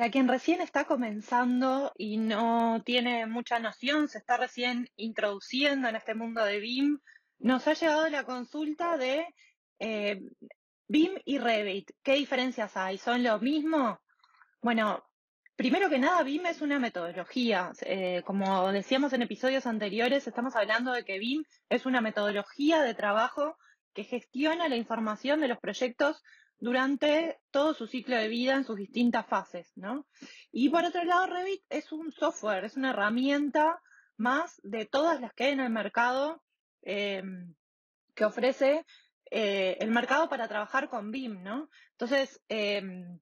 Para 0.00 0.10
quien 0.10 0.28
recién 0.28 0.62
está 0.62 0.86
comenzando 0.86 1.92
y 1.94 2.16
no 2.16 2.82
tiene 2.86 3.26
mucha 3.26 3.58
noción, 3.58 4.08
se 4.08 4.16
está 4.16 4.38
recién 4.38 4.88
introduciendo 4.96 5.88
en 5.88 5.96
este 5.96 6.14
mundo 6.14 6.42
de 6.42 6.58
BIM, 6.58 7.00
nos 7.38 7.68
ha 7.68 7.74
llegado 7.74 8.08
la 8.08 8.24
consulta 8.24 8.96
de 8.96 9.26
eh, 9.78 10.22
BIM 10.88 11.20
y 11.26 11.36
Revit. 11.36 11.90
¿Qué 12.02 12.14
diferencias 12.14 12.78
hay? 12.78 12.96
¿Son 12.96 13.22
lo 13.22 13.40
mismo? 13.40 14.00
Bueno, 14.62 15.04
primero 15.54 15.90
que 15.90 15.98
nada, 15.98 16.22
BIM 16.22 16.46
es 16.46 16.62
una 16.62 16.78
metodología. 16.78 17.70
Eh, 17.82 18.22
como 18.24 18.72
decíamos 18.72 19.12
en 19.12 19.20
episodios 19.20 19.66
anteriores, 19.66 20.26
estamos 20.26 20.56
hablando 20.56 20.92
de 20.92 21.04
que 21.04 21.18
BIM 21.18 21.44
es 21.68 21.84
una 21.84 22.00
metodología 22.00 22.80
de 22.80 22.94
trabajo 22.94 23.58
que 23.92 24.04
gestiona 24.04 24.66
la 24.70 24.76
información 24.76 25.42
de 25.42 25.48
los 25.48 25.58
proyectos 25.58 26.22
durante 26.60 27.40
todo 27.50 27.74
su 27.74 27.86
ciclo 27.86 28.16
de 28.16 28.28
vida 28.28 28.54
en 28.54 28.64
sus 28.64 28.76
distintas 28.76 29.26
fases, 29.26 29.72
¿no? 29.76 30.06
Y 30.52 30.68
por 30.68 30.84
otro 30.84 31.02
lado, 31.04 31.26
Revit 31.26 31.62
es 31.70 31.90
un 31.90 32.12
software, 32.12 32.64
es 32.64 32.76
una 32.76 32.90
herramienta 32.90 33.80
más 34.16 34.60
de 34.62 34.84
todas 34.84 35.20
las 35.20 35.32
que 35.32 35.44
hay 35.44 35.52
en 35.52 35.60
el 35.60 35.70
mercado 35.70 36.42
em, 36.82 37.54
que 38.14 38.24
ofrece 38.26 38.84
eh, 39.30 39.78
el 39.80 39.90
mercado 39.90 40.28
para 40.28 40.48
trabajar 40.48 40.90
con 40.90 41.10
BIM, 41.10 41.42
¿no? 41.42 41.70
Entonces, 41.92 42.42
em, 42.48 43.18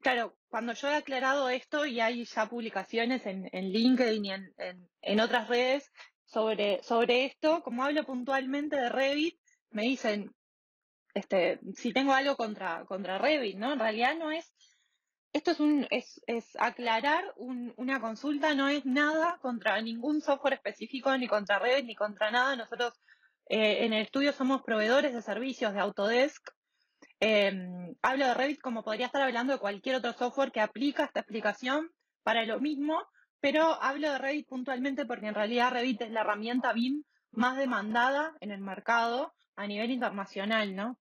claro, 0.00 0.36
cuando 0.48 0.74
yo 0.74 0.88
he 0.88 0.96
aclarado 0.96 1.48
esto 1.48 1.86
y 1.86 2.00
hay 2.00 2.24
ya 2.24 2.46
publicaciones 2.46 3.24
en, 3.24 3.48
LinkedIn 3.52 4.24
y 4.24 4.32
en, 4.32 4.54
en, 5.00 5.20
otras 5.20 5.48
redes 5.48 5.90
sobre, 6.24 6.82
sobre 6.82 7.24
esto, 7.24 7.62
como 7.62 7.84
hablo 7.84 8.04
puntualmente 8.04 8.76
de 8.76 8.88
Revit, 8.90 9.40
me 9.70 9.82
dicen, 9.82 10.34
este, 11.14 11.60
si 11.74 11.92
tengo 11.92 12.12
algo 12.12 12.36
contra, 12.36 12.84
contra 12.84 13.18
Revit, 13.18 13.56
¿no? 13.56 13.72
En 13.72 13.78
realidad 13.78 14.16
no 14.16 14.30
es, 14.30 14.52
esto 15.32 15.50
es, 15.50 15.60
un, 15.60 15.86
es, 15.90 16.20
es 16.26 16.56
aclarar 16.58 17.24
una 17.36 18.00
consulta, 18.00 18.54
no 18.54 18.68
es 18.68 18.84
nada 18.86 19.38
contra 19.40 19.80
ningún 19.80 20.20
software 20.20 20.54
específico, 20.54 21.16
ni 21.16 21.28
contra 21.28 21.58
Revit, 21.58 21.86
ni 21.86 21.94
contra 21.94 22.30
nada. 22.30 22.56
Nosotros 22.56 22.94
eh, 23.46 23.84
en 23.84 23.92
el 23.92 24.02
estudio 24.02 24.32
somos 24.32 24.62
proveedores 24.62 25.12
de 25.12 25.22
servicios 25.22 25.72
de 25.72 25.80
Autodesk. 25.80 26.50
Em, 27.20 27.94
hablo 28.02 28.26
de 28.26 28.34
Revit 28.34 28.60
como 28.60 28.84
podría 28.84 29.06
estar 29.06 29.22
hablando 29.22 29.52
de 29.52 29.58
cualquier 29.58 29.96
otro 29.96 30.12
software 30.12 30.52
que 30.52 30.60
aplica 30.60 31.04
esta 31.04 31.20
explicación 31.20 31.90
para 32.22 32.44
lo 32.44 32.60
mismo, 32.60 33.02
pero 33.40 33.80
hablo 33.82 34.10
de 34.10 34.18
Revit 34.18 34.48
puntualmente 34.48 35.04
porque 35.04 35.26
en 35.26 35.34
realidad 35.34 35.72
Revit 35.72 36.02
es 36.02 36.10
la 36.10 36.20
herramienta 36.20 36.72
BIM 36.72 37.04
más 37.32 37.56
demandada 37.56 38.34
en 38.40 38.50
el 38.50 38.60
mercado 38.60 39.34
a 39.58 39.66
nivel 39.66 39.90
internacional, 39.90 40.74
¿no? 40.74 40.98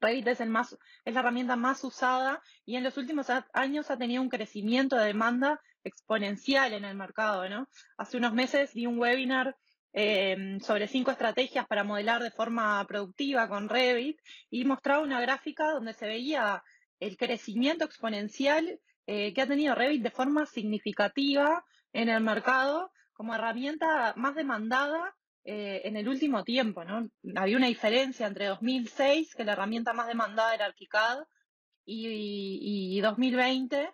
Revit 0.00 0.26
es, 0.28 0.40
el 0.40 0.48
más, 0.48 0.76
es 1.04 1.14
la 1.14 1.20
herramienta 1.20 1.56
más 1.56 1.84
usada 1.84 2.42
y 2.64 2.76
en 2.76 2.84
los 2.84 2.96
últimos 2.96 3.28
años 3.52 3.90
ha 3.90 3.98
tenido 3.98 4.22
un 4.22 4.28
crecimiento 4.28 4.96
de 4.96 5.06
demanda 5.06 5.60
exponencial 5.84 6.72
en 6.72 6.84
el 6.84 6.96
mercado, 6.96 7.48
¿no? 7.48 7.68
Hace 7.98 8.16
unos 8.16 8.32
meses 8.32 8.72
di 8.72 8.86
un 8.86 8.98
webinar 8.98 9.56
em, 9.92 10.58
sobre 10.60 10.88
cinco 10.88 11.10
estrategias 11.10 11.66
para 11.66 11.84
modelar 11.84 12.22
de 12.22 12.30
forma 12.30 12.84
productiva 12.86 13.48
con 13.48 13.68
Revit 13.68 14.18
y 14.50 14.64
mostraba 14.64 15.02
una 15.02 15.20
gráfica 15.20 15.70
donde 15.70 15.92
se 15.92 16.06
veía 16.06 16.62
el 16.98 17.16
crecimiento 17.16 17.84
exponencial 17.84 18.80
eh, 19.06 19.32
que 19.34 19.42
ha 19.42 19.46
tenido 19.46 19.74
Revit 19.74 20.02
de 20.02 20.10
forma 20.10 20.46
significativa 20.46 21.64
en 21.92 22.08
el 22.08 22.22
mercado 22.22 22.90
como 23.12 23.34
herramienta 23.34 24.14
más 24.16 24.34
demandada 24.34 25.14
eh, 25.48 25.82
en 25.84 25.96
el 25.96 26.08
último 26.08 26.42
tiempo, 26.42 26.84
¿no? 26.84 27.08
Había 27.36 27.56
una 27.56 27.68
diferencia 27.68 28.26
entre 28.26 28.46
2006, 28.46 29.32
que 29.36 29.44
la 29.44 29.52
herramienta 29.52 29.92
más 29.92 30.08
demandada 30.08 30.52
era 30.52 30.66
ArchiCAD, 30.66 31.20
y, 31.84 33.00
2020, 33.00 33.92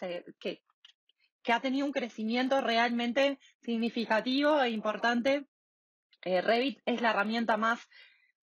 este, 0.00 0.24
que, 0.40 0.62
que, 1.42 1.52
ha 1.52 1.60
tenido 1.60 1.84
un 1.84 1.92
crecimiento 1.92 2.62
realmente 2.62 3.38
significativo 3.60 4.62
e 4.62 4.70
importante. 4.70 5.46
Eh, 6.22 6.40
Revit 6.40 6.80
es 6.86 7.02
la 7.02 7.10
herramienta 7.10 7.58
más, 7.58 7.86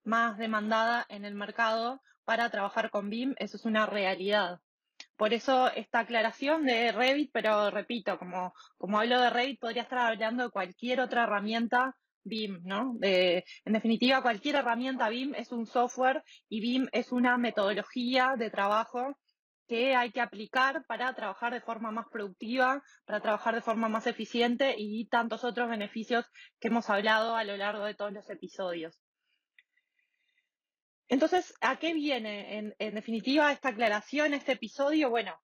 más 0.04 0.38
demandada 0.38 1.08
en 1.10 1.26
el 1.26 1.34
mercado 1.34 2.04
para 2.26 2.52
trabajar 2.52 2.92
con 2.92 3.10
BIM, 3.10 3.34
eso 3.40 3.58
es 3.58 3.66
una 3.66 3.88
realidad. 3.88 4.60
Por 5.16 5.34
eso 5.34 5.72
esta 5.72 6.02
aclaración 6.02 6.64
de 6.68 6.92
Revit, 6.92 7.32
pero 7.34 7.72
repito, 7.72 8.20
como, 8.20 8.54
como 8.78 9.00
hablo 9.00 9.20
de 9.20 9.32
Revit, 9.32 9.60
podría 9.60 9.82
estar 9.82 9.98
hablando 9.98 10.44
de 10.44 10.52
cualquier 10.52 11.02
otra 11.02 11.24
herramienta 11.24 11.96
BIM, 12.24 12.62
¿no? 12.64 12.98
en 13.02 13.74
definitiva, 13.74 14.22
cualquier 14.22 14.56
herramienta 14.56 15.10
BIM 15.10 15.36
es 15.36 15.52
un 15.52 15.66
software 15.66 16.24
y 16.50 16.62
BIM 16.62 16.88
es 16.92 17.12
una 17.12 17.38
metodología 17.38 18.36
de 18.38 18.50
trabajo 18.50 19.18
que 19.72 19.96
hay 19.96 20.12
que 20.12 20.20
aplicar 20.20 20.86
para 20.86 21.14
trabajar 21.14 21.54
de 21.54 21.62
forma 21.62 21.92
más 21.92 22.06
productiva, 22.12 22.84
para 23.06 23.22
trabajar 23.22 23.56
de 23.56 23.62
forma 23.62 23.88
más 23.88 24.06
eficiente 24.06 24.76
y 24.78 25.06
tantos 25.06 25.46
otros 25.46 25.70
beneficios 25.70 26.26
que 26.60 26.68
hemos 26.68 26.90
hablado 26.90 27.38
a 27.38 27.46
lo 27.46 27.56
largo 27.56 27.86
de 27.86 27.94
todos 27.94 28.12
los 28.12 28.30
episodios. 28.30 29.02
Entonces, 31.08 31.54
¿a 31.62 31.78
qué 31.78 31.94
viene 31.94 32.74
en, 32.80 32.96
definitiva 32.96 33.52
esta 33.54 33.70
aclaración, 33.70 34.34
este 34.34 34.52
episodio? 34.52 35.10
Bueno, 35.10 35.40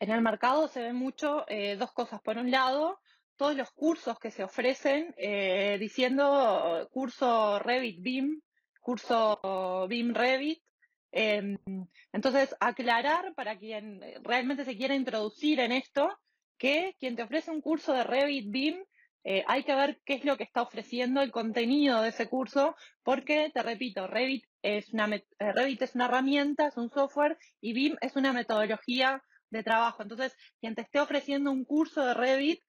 en 0.00 0.10
el 0.10 0.22
mercado 0.22 0.66
se 0.66 0.82
ven 0.82 0.96
mucho 0.96 1.44
eh, 1.48 1.76
dos 1.76 1.92
cosas. 1.92 2.20
Por 2.22 2.38
un 2.38 2.50
lado, 2.50 3.00
todos 3.36 3.56
los 3.56 3.70
cursos 3.72 4.18
que 4.18 4.30
se 4.30 4.44
ofrecen 4.44 5.14
eh, 5.16 5.76
diciendo 5.78 6.88
curso 6.90 7.58
Revit 7.58 8.00
BIM, 8.00 8.40
curso 8.80 9.86
BIM 9.88 10.14
Revit. 10.14 10.62
Em, 11.12 11.56
entonces, 12.12 12.54
aclarar 12.60 13.34
para 13.34 13.58
quien 13.58 14.00
realmente 14.22 14.64
se 14.64 14.76
quiera 14.76 14.94
introducir 14.94 15.60
en 15.60 15.72
esto, 15.72 16.08
que 16.58 16.94
quien 16.98 17.16
te 17.16 17.22
ofrece 17.22 17.50
un 17.50 17.60
curso 17.60 17.92
de 17.92 18.04
Revit 18.04 18.50
BIM, 18.50 18.84
eh, 19.24 19.44
hay 19.48 19.64
que 19.64 19.74
ver 19.74 20.00
qué 20.04 20.14
es 20.14 20.24
lo 20.24 20.36
que 20.36 20.44
está 20.44 20.62
ofreciendo 20.62 21.20
el 21.20 21.32
contenido 21.32 22.00
de 22.00 22.10
ese 22.10 22.28
curso, 22.28 22.76
porque, 23.02 23.50
te 23.52 23.62
repito, 23.62 24.06
Revit 24.06 24.44
es 24.62 24.92
una, 24.92 25.06
eh, 25.16 25.24
Revit 25.38 25.82
es 25.82 25.94
una 25.94 26.04
herramienta, 26.04 26.68
es 26.68 26.76
un 26.76 26.90
software, 26.90 27.36
y 27.60 27.72
BIM 27.72 27.96
es 28.00 28.14
una 28.14 28.32
metodología 28.32 29.22
de 29.50 29.62
trabajo. 29.62 30.02
Entonces, 30.02 30.36
quien 30.60 30.74
te 30.74 30.82
esté 30.82 31.00
ofreciendo 31.00 31.50
un 31.50 31.64
curso 31.64 32.04
de 32.04 32.14
Revit, 32.14 32.62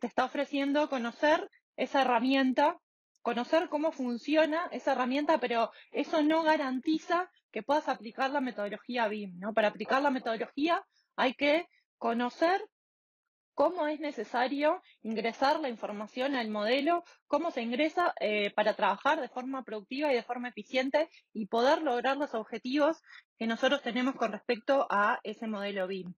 te 0.00 0.06
está 0.06 0.24
ofreciendo 0.24 0.88
conocer 0.88 1.48
esa 1.76 2.02
herramienta, 2.02 2.78
conocer 3.22 3.68
cómo 3.68 3.92
funciona 3.92 4.68
esa 4.72 4.92
herramienta, 4.92 5.38
pero 5.38 5.70
eso 5.90 6.22
no 6.22 6.42
garantiza 6.42 7.30
que 7.50 7.62
puedas 7.62 7.88
aplicar 7.88 8.30
la 8.30 8.40
metodología 8.40 9.08
BIM, 9.08 9.38
¿no? 9.38 9.52
Para 9.52 9.68
aplicar 9.68 10.02
la 10.02 10.10
metodología 10.10 10.84
hay 11.16 11.34
que 11.34 11.66
conocer 11.98 12.62
cómo 13.54 13.86
es 13.86 14.00
necesario 14.00 14.82
ingresar 15.02 15.60
la 15.60 15.68
información 15.68 16.34
al 16.34 16.48
modelo, 16.48 17.04
cómo 17.26 17.50
se 17.50 17.62
ingresa 17.62 18.14
eh, 18.20 18.50
para 18.54 18.74
trabajar 18.74 19.20
de 19.20 19.28
forma 19.28 19.62
productiva 19.62 20.10
y 20.10 20.16
de 20.16 20.22
forma 20.22 20.48
eficiente 20.48 21.08
y 21.32 21.46
poder 21.46 21.82
lograr 21.82 22.16
los 22.16 22.34
objetivos 22.34 23.02
que 23.38 23.46
nosotros 23.46 23.82
tenemos 23.82 24.16
con 24.16 24.32
respecto 24.32 24.86
a 24.90 25.20
ese 25.22 25.46
modelo 25.46 25.86
BIM. 25.86 26.14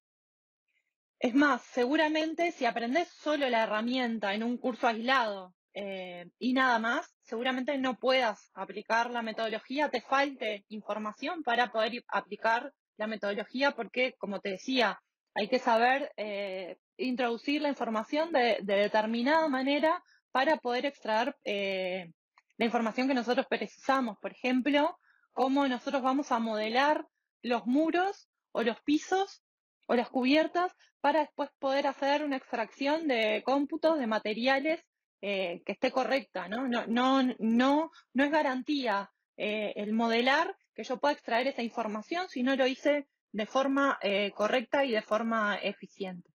Es 1.19 1.35
más, 1.35 1.63
seguramente 1.63 2.53
si 2.53 2.67
aprendes 2.67 3.09
solo 3.09 3.49
la 3.49 3.65
herramienta 3.65 4.35
en 4.35 4.43
un 4.43 4.59
curso 4.59 4.87
aislado 4.87 5.55
eh, 5.73 6.31
y 6.39 6.53
nada 6.53 6.79
más, 6.79 7.15
seguramente 7.23 7.77
no 7.79 7.99
puedas 7.99 8.51
aplicar 8.55 9.11
la 9.11 9.23
metodología, 9.23 9.89
te 9.89 10.01
falte 10.03 10.65
información 10.69 11.43
para 11.43 11.73
poder 11.73 12.05
aplicar 12.09 12.73
la 12.97 13.07
metodología 13.07 13.73
porque, 13.73 14.15
como 14.19 14.41
te 14.41 14.51
decía, 14.51 15.01
hay 15.35 15.49
que 15.49 15.59
saber 15.59 16.13
eh, 16.17 16.77
introducir 16.97 17.63
la 17.63 17.69
información 17.69 18.31
de, 18.33 18.59
determinada 18.63 19.49
manera 19.49 20.03
para 20.31 20.59
poder 20.59 20.87
extraer 20.87 21.37
eh, 21.45 22.13
la 22.57 22.65
información 22.65 23.09
que 23.09 23.15
nosotros 23.15 23.47
precisamos. 23.49 24.19
Por 24.21 24.33
ejemplo, 24.33 24.97
cómo 25.33 25.67
nosotros 25.67 26.03
vamos 26.03 26.31
a 26.31 26.39
modelar 26.39 27.07
los 27.43 27.67
muros 27.67 28.29
o 28.53 28.63
los 28.63 28.81
pisos 28.83 29.43
o 29.87 29.95
las 29.95 30.09
cubiertas 30.09 30.73
para 31.01 31.21
después 31.21 31.51
poder 31.59 31.87
hacer 31.87 32.25
una 32.25 32.37
extracción 32.37 33.07
de 33.07 33.43
cómputos 33.45 33.99
de 33.99 34.07
materiales 34.07 34.81
eh, 35.21 35.63
que 35.65 35.73
esté 35.73 35.91
correcta, 35.91 36.49
¿no? 36.49 36.69
No, 36.69 36.87
no, 36.87 37.23
no, 37.39 37.91
no 38.13 38.25
es 38.25 38.31
garantía 38.31 39.11
eh, 39.37 39.73
el 39.77 39.93
modelar 39.93 40.57
que 40.75 40.85
yo 40.85 40.99
pueda 40.99 41.15
extraer 41.15 41.47
esa 41.47 41.63
información 41.63 42.29
si 42.29 42.43
no 42.43 42.57
lo 42.57 42.67
hice 42.67 43.09
de 43.33 43.47
forma 43.47 43.99
eh, 44.03 44.33
correcta 44.33 44.85
y 44.85 44.93
de 44.93 45.03
forma 45.03 45.57
eficiente. 45.57 46.31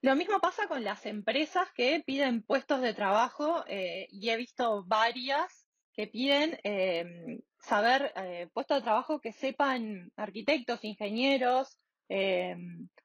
Lo 0.00 0.14
mismo 0.14 0.38
pasa 0.40 0.68
con 0.68 0.84
las 0.84 1.04
empresas 1.06 1.68
que 1.74 2.02
piden 2.06 2.42
puestos 2.42 2.80
de 2.80 2.94
trabajo 2.94 3.64
y 3.66 4.30
he 4.30 4.36
visto 4.36 4.84
varias 4.84 5.66
que 5.92 6.06
piden 6.06 6.56
eh, 7.68 8.12
saber 8.14 8.50
puestos 8.52 8.78
de 8.78 8.82
trabajo 8.82 9.20
que 9.20 9.32
sepan 9.32 10.10
arquitectos, 10.16 10.84
ingenieros 10.84 11.78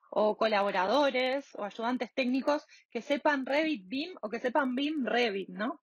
o 0.10 0.38
colaboradores 0.38 1.45
o 1.56 1.63
ayudantes 1.63 2.13
técnicos 2.13 2.65
que 2.89 3.01
sepan 3.01 3.45
Revit 3.45 3.88
BIM 3.88 4.15
o 4.21 4.30
que 4.30 4.39
sepan 4.39 4.75
BIM 4.75 5.06
Revit, 5.06 5.50
¿no? 5.50 5.81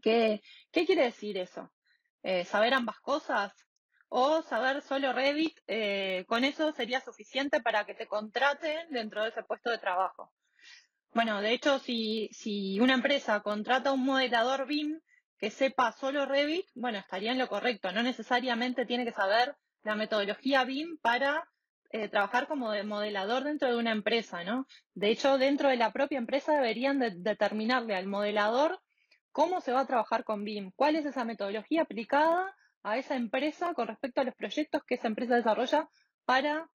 ¿Qué, 0.00 0.42
qué 0.72 0.84
quiere 0.84 1.04
decir 1.04 1.38
eso? 1.38 1.70
¿Saber 2.44 2.74
ambas 2.74 2.98
cosas? 3.00 3.52
o 4.14 4.42
saber 4.42 4.82
solo 4.82 5.14
Revit, 5.14 5.58
eh, 5.66 6.26
con 6.28 6.44
eso 6.44 6.70
sería 6.72 7.00
suficiente 7.00 7.62
para 7.62 7.86
que 7.86 7.94
te 7.94 8.06
contraten 8.06 8.90
dentro 8.90 9.22
de 9.22 9.30
ese 9.30 9.42
puesto 9.42 9.70
de 9.70 9.78
trabajo. 9.78 10.30
Bueno, 11.14 11.40
de 11.40 11.52
hecho, 11.54 11.78
si, 11.78 12.28
si 12.30 12.78
una 12.78 12.92
empresa 12.92 13.40
contrata 13.40 13.90
un 13.90 14.04
modelador 14.04 14.66
BIM 14.66 15.00
que 15.42 15.50
sepa 15.50 15.90
solo 15.90 16.24
Revit, 16.24 16.66
bueno, 16.76 16.98
estaría 17.00 17.32
en 17.32 17.38
lo 17.38 17.48
correcto. 17.48 17.90
No 17.90 18.04
necesariamente 18.04 18.86
tiene 18.86 19.04
que 19.04 19.10
saber 19.10 19.56
la 19.82 19.96
metodología 19.96 20.62
BIM 20.62 20.98
para 21.02 21.42
eh, 21.90 22.08
trabajar 22.08 22.46
como 22.46 22.72
modelador 22.84 23.42
dentro 23.42 23.68
de 23.68 23.76
una 23.76 23.90
empresa, 23.90 24.44
¿no? 24.44 24.68
De 24.94 25.10
hecho, 25.10 25.38
dentro 25.38 25.68
de 25.68 25.76
la 25.76 25.92
propia 25.92 26.18
empresa 26.18 26.52
deberían 26.52 27.00
determinarle 27.24 27.96
al 27.96 28.06
modelador 28.06 28.78
cómo 29.32 29.60
se 29.60 29.72
va 29.72 29.80
a 29.80 29.86
trabajar 29.88 30.22
con 30.22 30.44
BIM, 30.44 30.70
cuál 30.76 30.94
es 30.94 31.06
esa 31.06 31.24
metodología 31.24 31.82
aplicada 31.82 32.54
a 32.84 32.98
esa 32.98 33.16
empresa 33.16 33.74
con 33.74 33.88
respecto 33.88 34.20
a 34.20 34.24
los 34.24 34.36
proyectos 34.36 34.84
que 34.86 34.94
esa 34.94 35.08
empresa 35.08 35.34
desarrolla 35.34 35.88
para, 36.24 36.68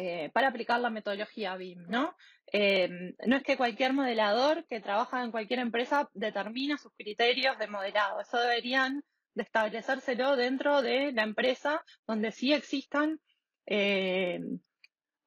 eh, 0.00 0.30
para 0.32 0.46
aplicar 0.46 0.78
la 0.78 0.90
metodología 0.90 1.56
BIM, 1.56 1.88
¿no? 1.88 2.14
Em, 2.52 3.16
no 3.26 3.36
es 3.36 3.42
que 3.42 3.56
cualquier 3.56 3.92
modelador 3.92 4.64
que 4.68 4.80
trabaja 4.80 5.24
en 5.24 5.32
cualquier 5.32 5.58
empresa 5.58 6.08
determine 6.14 6.78
sus 6.78 6.92
criterios 6.96 7.58
de 7.58 7.66
modelado, 7.66 8.20
eso 8.20 8.38
deberían 8.38 9.02
de 9.34 9.42
establecérselo 9.42 10.36
dentro 10.36 10.82
de 10.82 11.10
la 11.10 11.24
empresa 11.24 11.84
donde 12.06 12.30
sí 12.30 12.52
existan 12.52 13.18
em, 13.66 14.60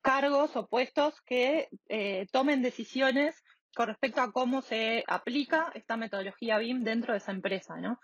cargos 0.02 0.56
o 0.56 0.70
puestos 0.70 1.20
que 1.26 1.68
eh, 1.90 2.28
tomen 2.32 2.62
decisiones 2.62 3.44
con 3.76 3.88
respecto 3.90 4.22
a 4.22 4.32
cómo 4.32 4.62
se 4.62 5.04
aplica 5.06 5.70
esta 5.76 5.98
metodología 5.98 6.60
BIM 6.60 6.86
dentro 6.86 7.12
de 7.12 7.18
esa 7.18 7.34
empresa, 7.34 7.76
¿no? 7.76 8.00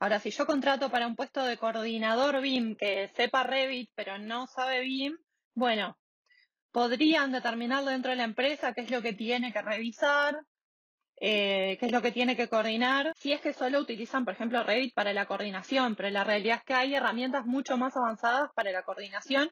Ahora, 0.00 0.20
si 0.20 0.30
yo 0.30 0.46
contrato 0.46 0.90
para 0.90 1.08
un 1.08 1.16
puesto 1.16 1.44
de 1.44 1.56
coordinador 1.56 2.40
BIM 2.40 2.76
que 2.76 3.08
sepa 3.08 3.42
Revit 3.42 3.90
pero 3.96 4.18
no 4.18 4.46
sabe 4.46 4.80
BIM, 4.80 5.16
bueno, 5.54 5.98
podrían 6.70 7.32
determinar 7.32 7.84
dentro 7.84 8.10
de 8.10 8.16
la 8.16 8.24
empresa 8.24 8.72
qué 8.72 8.82
es 8.82 8.90
lo 8.92 9.02
que 9.02 9.12
tiene 9.12 9.52
que 9.52 9.60
revisar, 9.60 10.38
eh, 11.20 11.76
qué 11.80 11.86
es 11.86 11.92
lo 11.92 12.00
que 12.00 12.12
tiene 12.12 12.36
que 12.36 12.48
coordinar, 12.48 13.12
si 13.16 13.32
es 13.32 13.40
que 13.40 13.52
solo 13.52 13.80
utilizan, 13.80 14.24
por 14.24 14.34
ejemplo, 14.34 14.62
Revit 14.62 14.94
para 14.94 15.12
la 15.12 15.26
coordinación, 15.26 15.96
pero 15.96 16.10
la 16.10 16.22
realidad 16.22 16.58
es 16.58 16.64
que 16.64 16.74
hay 16.74 16.94
herramientas 16.94 17.44
mucho 17.44 17.76
más 17.76 17.96
avanzadas 17.96 18.52
para 18.54 18.70
la 18.70 18.84
coordinación. 18.84 19.50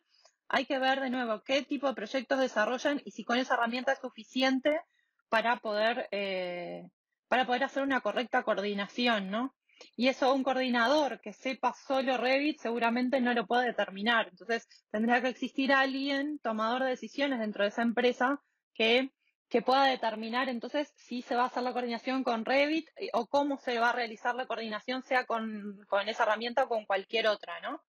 Hay 0.49 0.65
que 0.67 0.79
ver 0.79 1.01
de 1.01 1.11
nuevo 1.11 1.43
qué 1.43 1.63
tipo 1.63 1.89
de 1.89 1.95
proyectos 1.95 2.39
desarrollan 2.39 3.03
y 3.05 3.11
si 3.11 3.25
con 3.25 3.39
esa 3.39 3.55
herramienta 3.55 3.93
es 3.93 3.99
suficiente 3.99 4.81
para 5.29 5.57
poder, 5.57 6.07
eh, 6.13 6.85
para 7.27 7.47
poder 7.47 7.65
hacer 7.65 7.83
una 7.83 8.01
correcta 8.01 8.45
coordinación, 8.45 9.29
¿no? 9.29 9.53
Y 9.97 10.09
eso 10.09 10.33
un 10.35 10.43
coordinador 10.43 11.21
que 11.21 11.33
sepa 11.33 11.75
solo 11.75 12.17
Revit 12.17 12.61
seguramente 12.61 13.21
no 13.21 13.35
lo 13.35 13.47
puede 13.47 13.67
determinar. 13.67 14.29
Entonces 14.29 14.67
tendría 14.91 15.21
que 15.21 15.29
existir 15.29 15.73
alguien, 15.73 16.39
tomador 16.41 16.83
de 16.83 16.91
decisiones 16.91 17.39
dentro 17.39 17.63
de 17.63 17.71
esa 17.71 17.83
empresa, 17.83 18.43
que, 18.75 19.13
que 19.49 19.63
pueda 19.63 19.85
determinar 19.85 20.49
entonces 20.49 20.93
si 20.97 21.23
se 21.23 21.35
va 21.35 21.45
a 21.45 21.47
hacer 21.47 21.63
la 21.63 21.73
coordinación 21.73 22.25
con 22.25 22.45
Revit 22.45 22.89
o 23.13 23.27
cómo 23.27 23.59
se 23.59 23.79
va 23.79 23.91
a 23.91 23.95
realizar 23.95 24.35
la 24.35 24.47
coordinación, 24.47 25.03
sea 25.03 25.27
con, 25.27 25.79
con 25.89 26.09
esa 26.09 26.25
herramienta 26.25 26.65
o 26.65 26.69
con 26.69 26.85
cualquier 26.85 27.29
otra, 27.29 27.61
¿no? 27.61 27.83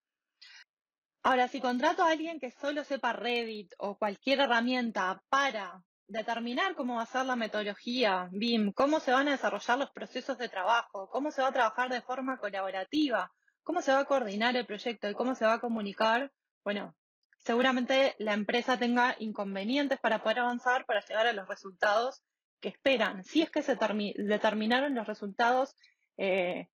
Ahora, 1.22 1.48
si 1.48 1.60
contrato 1.60 2.04
a 2.04 2.10
alguien 2.10 2.38
que 2.38 2.52
solo 2.52 2.84
sepa 2.84 3.12
Revit 3.12 3.74
o 3.78 3.98
cualquier 3.98 4.40
herramienta 4.40 5.22
para 5.28 5.82
determinar 6.08 6.74
cómo 6.74 6.96
va 6.96 7.02
a 7.02 7.06
ser 7.06 7.26
la 7.26 7.36
metodología 7.36 8.28
BIM, 8.32 8.72
cómo 8.72 8.98
se 8.98 9.12
van 9.12 9.28
a 9.28 9.32
desarrollar 9.32 9.78
los 9.78 9.90
procesos 9.90 10.38
de 10.38 10.48
trabajo, 10.48 11.08
cómo 11.10 11.30
se 11.30 11.42
va 11.42 11.48
a 11.48 11.52
trabajar 11.52 11.90
de 11.90 12.00
forma 12.00 12.38
colaborativa, 12.38 13.30
cómo 13.62 13.82
se 13.82 13.92
va 13.92 14.00
a 14.00 14.04
coordinar 14.06 14.56
el 14.56 14.66
proyecto 14.66 15.08
y 15.08 15.14
cómo 15.14 15.34
se 15.34 15.44
va 15.44 15.54
a 15.54 15.60
comunicar, 15.60 16.32
bueno, 16.64 16.96
seguramente 17.38 18.16
la 18.18 18.32
empresa 18.32 18.78
tenga 18.78 19.14
inconvenientes 19.18 20.00
para 20.00 20.22
poder 20.22 20.40
avanzar, 20.40 20.86
para 20.86 21.04
llegar 21.04 21.26
a 21.26 21.32
los 21.34 21.46
resultados 21.46 22.22
que 22.60 22.70
esperan. 22.70 23.22
Si 23.24 23.42
es 23.42 23.50
que 23.50 23.62
se 23.62 23.76
determinaron 24.16 24.94
los 24.94 25.06
resultados 25.06 25.76
eh, 26.16 26.68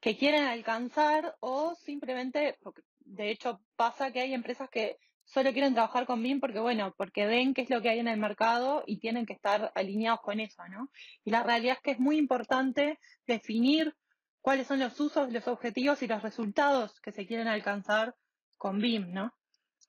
que 0.00 0.16
quieren 0.16 0.44
alcanzar 0.44 1.36
o 1.40 1.74
simplemente, 1.74 2.58
de 3.00 3.30
hecho 3.30 3.60
pasa 3.76 4.12
que 4.12 4.20
hay 4.20 4.32
empresas 4.32 4.70
que 4.70 4.98
solo 5.24 5.52
quieren 5.52 5.74
trabajar 5.74 6.06
con 6.06 6.22
BIM 6.22 6.40
porque, 6.40 6.60
bueno, 6.60 6.94
porque 6.96 7.26
ven 7.26 7.54
qué 7.54 7.62
es 7.62 7.70
lo 7.70 7.80
que 7.80 7.90
hay 7.90 7.98
en 7.98 8.08
el 8.08 8.18
mercado 8.18 8.84
y 8.86 8.98
tienen 8.98 9.26
que 9.26 9.32
estar 9.32 9.72
alineados 9.74 10.20
con 10.20 10.40
eso, 10.40 10.62
¿no? 10.68 10.90
Y 11.24 11.30
la 11.30 11.42
realidad 11.42 11.76
es 11.76 11.82
que 11.82 11.90
es 11.92 11.98
muy 11.98 12.18
importante 12.18 12.98
definir 13.26 13.94
cuáles 14.40 14.66
son 14.66 14.78
los 14.78 14.98
usos, 15.00 15.32
los 15.32 15.48
objetivos 15.48 16.02
y 16.02 16.06
los 16.06 16.22
resultados 16.22 17.00
que 17.00 17.12
se 17.12 17.26
quieren 17.26 17.48
alcanzar 17.48 18.14
con 18.58 18.78
BIM, 18.78 19.12
¿no? 19.12 19.34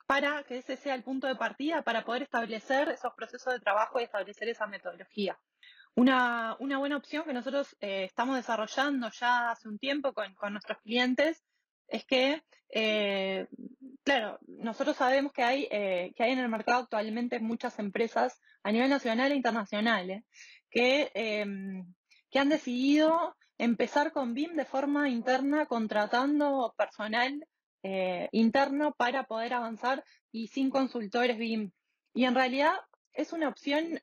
Para 0.08 0.44
que 0.44 0.60
ese 0.60 0.78
sea 0.78 0.96
el 0.96 1.04
punto 1.04 1.28
de 1.28 1.36
partida 1.36 1.84
para 1.84 2.06
poder 2.06 2.24
establecer 2.24 2.90
esos 2.90 3.14
procesos 3.16 3.54
de 3.54 3.60
trabajo 3.60 4.00
y 4.00 4.04
establecer 4.04 4.48
esa 4.50 4.68
metodología. 4.68 5.38
Una, 5.96 6.58
una 6.60 6.78
buena 6.78 6.98
opción 6.98 7.24
que 7.26 7.34
nosotros 7.34 7.76
eh, 7.80 8.04
estamos 8.04 8.36
desarrollando 8.36 9.10
ya 9.10 9.52
hace 9.52 9.68
un 9.68 9.80
tiempo 9.80 10.14
con, 10.14 10.34
con 10.36 10.54
nuestros 10.54 10.80
clientes 10.80 11.44
es 11.88 12.06
que, 12.06 12.44
eh, 12.70 13.48
claro, 14.06 14.40
nosotros 14.48 14.96
sabemos 14.96 15.34
que 15.34 15.44
hay, 15.44 15.68
eh, 15.72 16.14
que 16.16 16.24
hay 16.24 16.32
en 16.32 16.40
el 16.40 16.48
mercado 16.48 16.84
actualmente 16.84 17.40
muchas 17.40 17.78
empresas 17.80 18.40
a 18.64 18.72
nivel 18.72 18.90
nacional 18.90 19.32
e 19.32 19.36
internacional 19.36 20.10
eh, 20.10 20.24
que, 20.70 21.12
em, 21.14 21.94
que 22.30 22.40
han 22.40 22.50
decidido 22.50 23.36
empezar 23.58 24.12
con 24.14 24.34
BIM 24.34 24.56
de 24.56 24.66
forma 24.66 25.10
interna, 25.10 25.66
contratando 25.66 26.74
personal 26.78 27.46
interno 28.32 28.96
para 28.98 29.26
poder 29.26 29.54
avanzar 29.54 30.04
y 30.32 30.48
sin 30.48 30.72
consultores 30.72 31.38
BIM. 31.38 31.72
Y 32.16 32.26
en 32.26 32.34
realidad 32.34 32.74
es 33.14 33.32
una 33.32 33.48
opción 33.48 34.00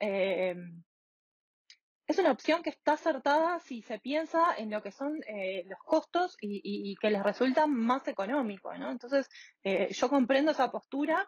es 2.12 2.18
una 2.18 2.32
opción 2.32 2.62
que 2.62 2.70
está 2.70 2.92
acertada 2.92 3.58
si 3.60 3.82
se 3.82 3.98
piensa 3.98 4.54
en 4.56 4.70
lo 4.70 4.82
que 4.82 4.92
son 4.92 5.18
eh, 5.26 5.64
los 5.66 5.78
costos 5.80 6.36
y, 6.40 6.94
que 7.00 7.10
les 7.10 7.22
resulta 7.22 7.66
más 7.66 8.06
económico, 8.06 8.76
¿no? 8.76 8.90
Entonces, 8.90 9.28
eh, 9.64 9.88
yo 9.92 10.08
comprendo 10.10 10.52
esa 10.52 10.70
postura 10.70 11.26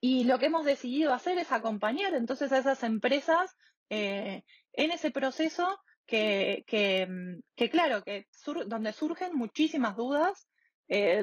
y 0.00 0.24
lo 0.24 0.38
que 0.38 0.46
hemos 0.46 0.66
decidido 0.66 1.14
hacer 1.14 1.38
es 1.38 1.50
acompañar 1.50 2.14
entonces 2.14 2.52
a 2.52 2.58
esas 2.58 2.82
empresas 2.82 3.56
eh, 3.88 4.44
en 4.74 4.90
ese 4.90 5.10
proceso 5.10 5.80
que, 6.06 6.64
que, 6.66 7.70
claro, 7.70 8.02
que 8.04 8.26
donde 8.66 8.92
surgen 8.92 9.34
muchísimas 9.34 9.96
dudas, 9.96 10.48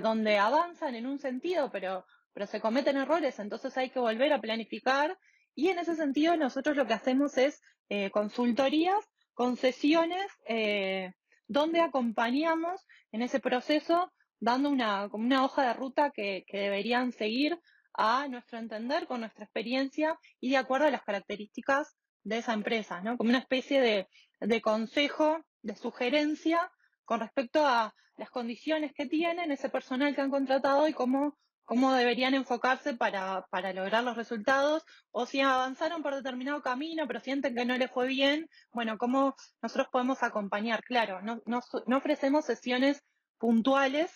donde 0.01 0.37
avanzan 0.37 0.93
en 0.93 1.07
un 1.07 1.17
sentido, 1.17 1.71
pero, 1.71 2.05
pero 2.33 2.45
se 2.45 2.61
cometen 2.61 2.97
errores, 2.97 3.39
entonces 3.39 3.75
hay 3.77 3.89
que 3.89 3.99
volver 3.99 4.31
a 4.33 4.41
planificar 4.41 5.17
y 5.55 5.69
en 5.69 5.79
ese 5.79 5.95
sentido 5.95 6.35
nosotros 6.37 6.75
lo 6.75 6.85
que 6.85 6.93
hacemos 6.93 7.37
es 7.37 7.61
eh, 7.89 8.09
consultorías 8.11 9.03
con 9.33 9.57
sesiones 9.57 10.25
eh, 10.47 11.11
donde 11.47 11.81
acompañamos 11.81 12.85
en 13.11 13.21
ese 13.21 13.39
proceso 13.39 14.11
dando 14.39 14.69
una, 14.69 15.07
una 15.11 15.43
hoja 15.45 15.63
de 15.67 15.73
ruta 15.73 16.11
que, 16.11 16.45
deberían 16.51 17.11
seguir 17.11 17.59
a 17.93 18.27
nuestro 18.27 18.59
entender, 18.59 19.07
con 19.07 19.21
nuestra 19.21 19.45
experiencia 19.45 20.19
y 20.41 20.51
de 20.51 20.57
acuerdo 20.57 20.87
a 20.87 20.91
las 20.91 21.03
características 21.03 21.95
de 22.23 22.39
esa 22.39 22.53
empresa, 22.53 23.01
¿no? 23.01 23.17
Como 23.17 23.29
una 23.29 23.39
especie 23.39 23.79
de, 23.79 24.07
de 24.41 24.61
consejo, 24.61 25.39
de 25.61 25.75
sugerencia 25.75 26.71
con 27.05 27.19
respecto 27.19 27.65
a 27.65 27.93
las 28.17 28.29
condiciones 28.29 28.93
que 28.93 29.05
tienen 29.05 29.51
ese 29.51 29.69
personal 29.69 30.15
que 30.15 30.21
han 30.21 30.31
contratado 30.31 30.87
y 30.87 30.93
cómo 30.93 31.37
cómo 31.65 31.93
deberían 31.93 32.35
enfocarse 32.35 32.93
para, 32.93 33.45
para, 33.49 33.73
lograr 33.73 34.03
los 34.03 34.15
resultados, 34.15 34.83
o 35.11 35.25
si 35.25 35.41
avanzaron 35.41 36.03
por 36.03 36.15
determinado 36.15 36.61
camino, 36.61 37.05
pero 37.07 37.19
sienten 37.19 37.55
que 37.55 37.65
no 37.65 37.77
les 37.77 37.91
fue 37.91 38.07
bien, 38.07 38.47
bueno, 38.71 38.97
cómo 38.97 39.35
nosotros 39.61 39.87
podemos 39.91 40.23
acompañar. 40.23 40.83
Claro, 40.83 41.21
no, 41.21 41.41
no, 41.45 41.97
ofrecemos 41.97 42.45
sesiones 42.45 43.03
puntuales, 43.39 44.11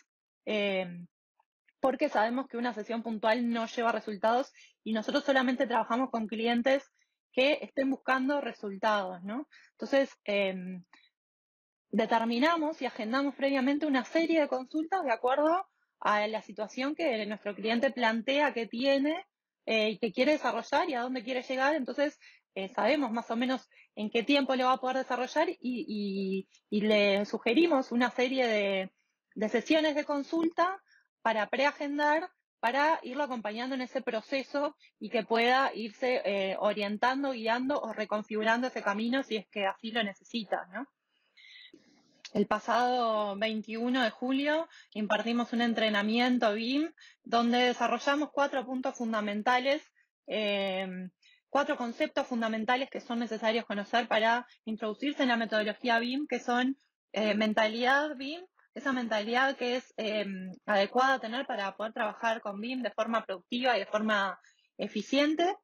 eh, 0.45 1.05
porque 1.79 2.09
sabemos 2.09 2.47
que 2.47 2.57
una 2.57 2.73
sesión 2.73 3.03
puntual 3.03 3.49
no 3.49 3.65
lleva 3.65 3.91
resultados 3.91 4.51
y 4.83 4.93
nosotros 4.93 5.23
solamente 5.23 5.65
trabajamos 5.65 6.09
con 6.11 6.27
clientes 6.27 6.83
que 7.31 7.59
estén 7.61 7.89
buscando 7.89 8.41
resultados, 8.41 9.23
¿no? 9.23 9.47
Entonces, 9.71 10.11
eh, 10.25 10.81
determinamos 11.91 12.81
y 12.81 12.85
agendamos 12.85 13.35
previamente 13.35 13.85
una 13.85 14.05
serie 14.05 14.41
de 14.41 14.47
consultas 14.47 15.03
de 15.03 15.11
acuerdo 15.11 15.65
a 15.99 16.27
la 16.27 16.41
situación 16.41 16.95
que 16.95 17.25
nuestro 17.25 17.55
cliente 17.55 17.91
plantea 17.91 18.53
que 18.53 18.67
tiene 18.67 19.25
eh, 19.65 19.91
y 19.91 19.99
que 19.99 20.11
quiere 20.11 20.33
desarrollar 20.33 20.89
y 20.89 20.93
a 20.95 21.01
dónde 21.01 21.23
quiere 21.23 21.43
llegar. 21.43 21.75
Entonces, 21.75 22.17
eh, 22.55 22.69
sabemos 22.69 23.11
más 23.11 23.29
o 23.31 23.35
menos 23.35 23.69
en 23.95 24.09
qué 24.09 24.23
tiempo 24.23 24.55
lo 24.55 24.65
va 24.65 24.73
a 24.73 24.77
poder 24.79 24.97
desarrollar 24.97 25.47
y, 25.49 26.47
le 26.69 27.25
sugerimos 27.25 27.91
una 27.91 28.09
serie 28.11 28.91
de, 29.35 29.49
sesiones 29.49 29.95
de 29.95 30.05
consulta 30.05 30.81
para 31.21 31.47
preagendar 31.49 32.29
para 32.59 32.99
irlo 33.03 33.23
acompañando 33.23 33.75
en 33.75 33.81
ese 33.81 34.01
proceso 34.01 34.75
y 34.99 35.09
que 35.09 35.23
pueda 35.23 35.71
irse 35.73 36.21
eh, 36.25 36.57
orientando, 36.59 37.31
guiando 37.31 37.79
o 37.79 37.93
reconfigurando 37.93 38.67
ese 38.67 38.83
camino 38.83 39.23
si 39.23 39.37
es 39.37 39.47
que 39.47 39.65
así 39.65 39.91
lo 39.91 40.03
necesita, 40.03 40.67
¿no? 40.73 40.85
El 42.33 42.45
pasado 42.45 43.35
21 43.37 44.03
de 44.03 44.09
julio 44.11 44.67
impartimos 44.93 45.51
un 45.51 45.61
entrenamiento 45.61 46.53
BIM 46.53 46.91
donde 47.23 47.57
desarrollamos 47.57 48.29
cuatro 48.31 48.65
puntos 48.65 48.95
fundamentales, 48.95 49.81
em, 50.27 51.09
cuatro 51.49 51.75
conceptos 51.75 52.27
fundamentales 52.27 52.89
que 52.91 53.01
son 53.01 53.19
necesarios 53.19 53.65
conocer 53.65 54.07
para 54.07 54.45
introducirse 54.65 55.23
en 55.23 55.29
la 55.29 55.37
metodología 55.37 55.97
BIM, 55.97 56.27
que 56.27 56.39
son 56.39 56.77
eh, 57.13 57.33
mentalidad 57.33 58.15
BIM, 58.15 58.45
esa 58.75 58.93
mentalidad 58.93 59.57
que 59.57 59.77
es 59.77 59.93
em, 59.97 60.51
adecuada 60.67 61.19
tener 61.19 61.47
para 61.47 61.75
poder 61.75 61.93
trabajar 61.93 62.41
con 62.41 62.61
BIM 62.61 62.83
de 62.83 62.91
forma 62.91 63.25
productiva 63.25 63.75
y 63.75 63.79
de 63.79 63.87
forma 63.87 64.39
eficiente, 64.77 65.57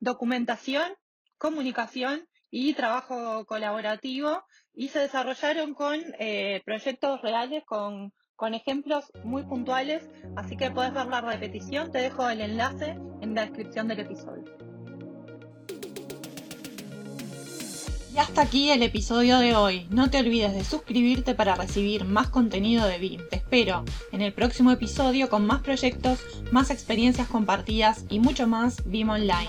documentación, 0.00 0.92
comunicación 1.38 2.28
y 2.50 2.74
trabajo 2.74 3.44
colaborativo 3.46 4.44
y 4.74 4.88
se 4.88 5.00
desarrollaron 5.00 5.74
con 5.74 6.00
eh, 6.18 6.62
proyectos 6.64 7.20
reales, 7.22 7.64
con, 7.64 8.12
con 8.36 8.54
ejemplos 8.54 9.12
muy 9.24 9.42
puntuales, 9.44 10.08
así 10.36 10.56
que 10.56 10.70
puedes 10.70 10.92
ver 10.92 11.06
la 11.06 11.20
repetición, 11.20 11.90
te 11.92 11.98
dejo 11.98 12.28
el 12.28 12.40
enlace 12.40 12.96
en 13.20 13.34
la 13.34 13.42
descripción 13.42 13.88
del 13.88 14.00
episodio. 14.00 14.44
Y 18.12 18.18
hasta 18.18 18.42
aquí 18.42 18.70
el 18.70 18.82
episodio 18.82 19.38
de 19.38 19.54
hoy. 19.54 19.86
No 19.90 20.10
te 20.10 20.18
olvides 20.18 20.52
de 20.52 20.64
suscribirte 20.64 21.34
para 21.36 21.54
recibir 21.54 22.04
más 22.04 22.28
contenido 22.28 22.84
de 22.86 22.98
BIM. 22.98 23.20
Te 23.30 23.36
espero 23.36 23.84
en 24.10 24.20
el 24.20 24.32
próximo 24.32 24.72
episodio 24.72 25.28
con 25.28 25.46
más 25.46 25.60
proyectos, 25.60 26.18
más 26.50 26.70
experiencias 26.70 27.28
compartidas 27.28 28.06
y 28.08 28.18
mucho 28.18 28.48
más 28.48 28.82
BIM 28.84 29.10
Online. 29.10 29.48